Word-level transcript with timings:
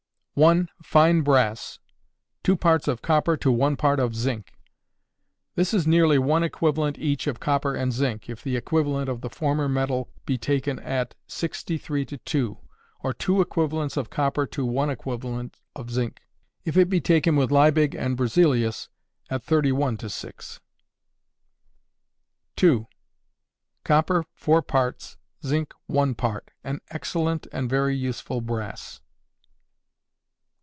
_1. 0.43 0.69
Fine 0.81 1.21
Brass. 1.23 1.77
2 2.43 2.55
parts 2.55 2.87
of 2.87 3.01
copper 3.03 3.35
to 3.37 3.51
1 3.51 3.75
part 3.75 3.99
of 3.99 4.15
zinc. 4.15 4.53
This 5.55 5.73
is 5.73 5.85
nearly 5.85 6.17
one 6.17 6.41
equivalent 6.41 6.97
each 6.97 7.27
of 7.27 7.41
copper 7.41 7.75
and 7.75 7.91
zinc, 7.93 8.27
if 8.29 8.41
the 8.41 8.55
equivalent 8.55 9.07
of 9.09 9.19
the 9.21 9.29
former 9.29 9.67
metal 9.69 10.09
be 10.25 10.37
taken 10.39 10.79
at 10.79 11.13
63 11.27 12.05
2; 12.05 12.57
or 13.01 13.13
2 13.13 13.41
equivalents 13.41 13.97
of 13.97 14.09
copper 14.09 14.47
to 14.47 14.65
1 14.65 14.89
equivalent 14.89 15.57
of 15.75 15.87
zine, 15.87 16.17
if 16.63 16.75
it 16.77 16.89
be 16.89 17.01
taken 17.01 17.35
with 17.35 17.51
Liebig 17.51 17.93
and 17.93 18.17
Berzelius, 18.17 18.87
at 19.29 19.43
31 19.43 19.99
6. 19.99 20.59
2. 22.55 22.87
Copper 23.83 24.25
4 24.35 24.61
parts, 24.63 25.17
zinc 25.45 25.73
1 25.87 26.15
part. 26.15 26.49
An 26.63 26.79
excellent 26.89 27.47
and 27.51 27.69
very 27.69 27.95
useful 27.97 28.39
brass. 28.41 29.01